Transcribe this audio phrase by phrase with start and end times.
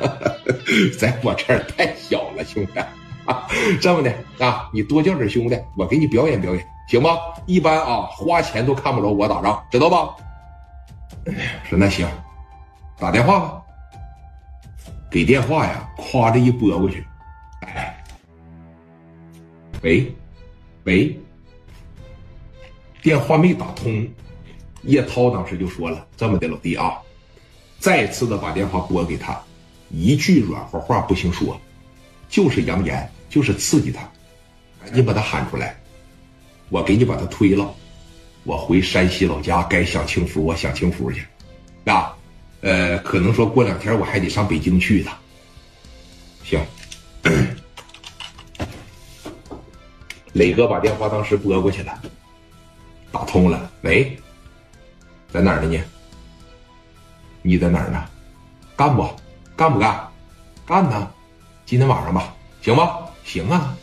[0.98, 2.78] 在我这儿太小了，兄弟。
[3.26, 3.46] 啊
[3.80, 4.12] 这么的
[4.44, 7.18] 啊，你多叫点兄弟，我给你表演表演，行吗？
[7.46, 10.16] 一般啊，花钱都看不着我打仗，知道吧？
[11.68, 12.08] 说那行，
[12.98, 13.62] 打电话吧。
[15.10, 17.04] 给电话呀，夸着一拨过去，
[17.62, 18.02] 哎，
[19.82, 20.14] 喂，
[20.84, 21.20] 喂，
[23.02, 24.08] 电话没打通，
[24.82, 26.98] 叶涛当时就说了：“这么的，老弟啊，
[27.78, 29.40] 再次的把电话拨给他，
[29.90, 31.60] 一句软和话不行说，
[32.28, 34.08] 就是扬言，就是刺激他，
[34.84, 35.78] 赶紧把他喊出来，
[36.68, 37.72] 我给你把他推了，
[38.44, 41.22] 我回山西老家该享清福我享清福去，
[41.84, 42.16] 啊。”
[42.62, 45.16] 呃，可能说过两天我还得上北京去一趟。
[46.44, 46.60] 行，
[50.34, 51.98] 磊哥把电话当时拨过去了，
[53.10, 53.72] 打通了。
[53.80, 54.14] 喂，
[55.32, 55.82] 在哪儿呢你？
[57.40, 58.06] 你在哪儿呢？
[58.76, 59.08] 干不？
[59.60, 60.08] 干不干？
[60.64, 61.10] 干呢？
[61.66, 63.10] 今天晚上吧，行吧？
[63.24, 63.76] 行啊，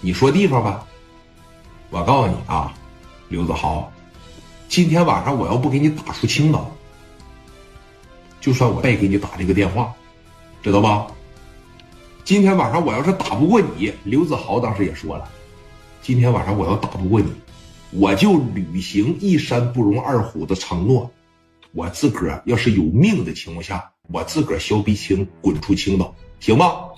[0.00, 0.86] 你说地方吧。
[1.90, 2.72] 我告诉你啊，
[3.28, 3.92] 刘子豪，
[4.70, 6.74] 今天晚上我要不给你打出青岛。
[8.40, 9.92] 就算我再给你打这个电话，
[10.62, 11.06] 知道吧？
[12.24, 15.28] 今天晚上我要是打不过你，刘子豪当时也说了，
[16.00, 17.30] 今天晚上我要打不过你，
[17.90, 21.10] 我就履行一山不容二虎的承诺，
[21.72, 26.88] 我自个儿要是有命的情况下，我自个儿削鼻青滚出青岛，行吗？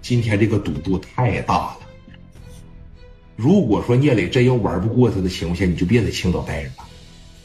[0.00, 1.78] 今天这个赌注太大了，
[3.34, 6.88] 如果说聂磊真要玩不过他的情况下，你就别在青岛待着了，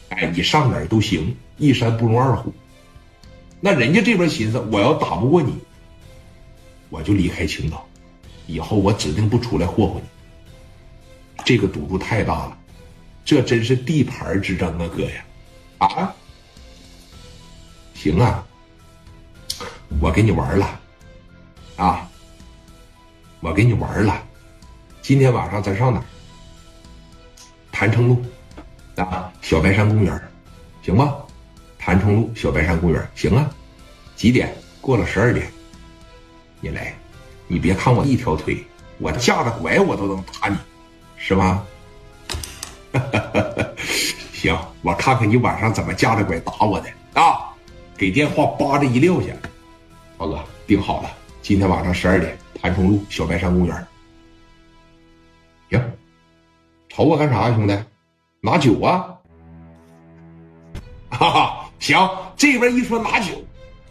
[0.09, 2.53] 哎，你上哪儿都行，一山不容二虎。
[3.59, 5.57] 那人家这边寻思，我要打不过你，
[6.89, 7.85] 我就离开青岛，
[8.45, 11.43] 以后我指定不出来霍霍你。
[11.43, 12.57] 这个赌注太大了，
[13.25, 15.25] 这真是地盘之争啊，哥呀！
[15.79, 16.15] 啊，
[17.95, 18.45] 行啊，
[19.99, 20.79] 我给你玩了，
[21.77, 22.09] 啊，
[23.39, 24.21] 我给你玩了。
[25.01, 26.05] 今天晚上咱上哪儿？
[27.71, 28.21] 潭城路，
[28.95, 30.21] 啊，小白山公园，
[30.81, 31.15] 行吗？
[31.77, 33.49] 潭城路小白山公园，行啊，
[34.15, 34.53] 几点？
[34.81, 35.49] 过了十二点，
[36.59, 36.93] 你来，
[37.47, 38.61] 你别看我一条腿，
[38.99, 40.57] 我架着拐我都能打你，
[41.15, 41.63] 是吧？
[44.33, 46.89] 行，我看看你晚上怎么架着拐打我的
[47.21, 47.49] 啊！
[47.97, 49.27] 给电话叭着一撂下，
[50.23, 51.11] 涛哥定好了，
[51.41, 53.87] 今天晚上十二点，潭城路小白山公园。
[55.69, 55.91] 行，
[56.87, 57.77] 瞅我干啥呀，兄弟？
[58.39, 59.13] 拿酒啊！
[61.11, 61.69] 哈哈。
[61.79, 63.33] 行，这边一说拿酒，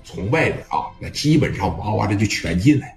[0.05, 2.97] 从外边啊，那基本上哇哇的就全进来，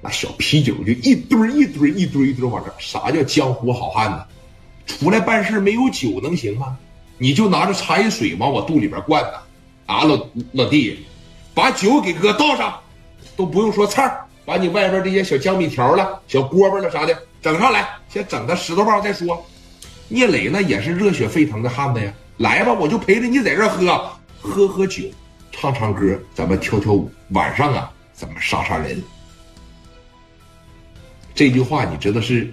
[0.00, 2.74] 那小啤酒就一堆一堆一堆一堆往这。
[2.80, 4.26] 啥叫江湖好汉呢？
[4.86, 6.76] 出来办事没有酒能行吗？
[7.18, 9.38] 你就拿着茶叶水往我肚里边灌呢。
[9.86, 10.16] 啊，老
[10.50, 11.06] 老弟，
[11.56, 12.78] 把酒给哥倒上，
[13.34, 19.42] 都不用说菜把你外边这些小江米条了、小锅巴了啥的整上来，先整个石头棒再说。
[20.08, 22.12] 聂磊那也是热血沸腾的汉子呀。
[22.36, 25.04] 来吧，我就陪着你在这喝喝喝酒，
[25.50, 27.10] 唱唱歌，咱们跳跳舞。
[27.30, 29.02] 晚上啊，咱们杀杀人。
[31.34, 32.52] 这句话你知道是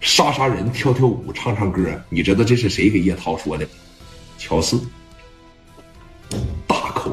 [0.00, 1.80] 杀杀人、跳跳舞、唱唱歌。
[2.08, 3.64] 你知道这是谁给叶涛说的？
[4.36, 4.82] 乔四。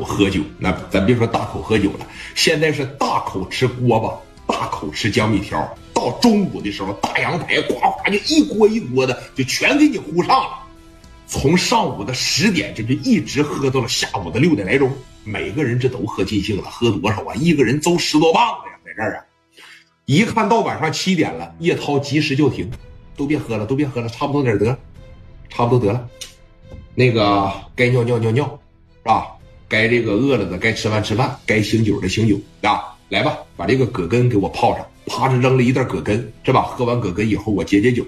[0.03, 5.77] 喝酒，那咱别说大口喝酒了，现在是大口吃锅巴，大口吃江米条。
[5.93, 10.59] 到中午的时候，大羊排呱呱就一锅一锅的，就全给你呼上了。
[11.27, 14.91] 从上午的十点，这就一直喝到了下午的六点来钟。
[15.23, 17.35] 每个人这都喝尽兴了，喝多少啊？
[17.35, 19.25] 一个人走十多棒子呀，在这儿啊！
[20.05, 22.69] 一看到晚上七点了，叶涛及时就停，
[23.15, 24.75] 都别喝了，都别喝了，差不多点得，
[25.47, 26.09] 差不多得了。
[26.95, 28.59] 那个该尿尿尿尿，
[28.97, 29.27] 是吧？
[29.71, 32.93] 该这个饿了的该吃饭吃饭，该醒酒的醒酒啊！
[33.07, 36.63] 来吧，把这个葛根给我泡上，啪着扔了一袋葛根，是吧？
[36.63, 38.05] 喝完葛根以后，我解解酒。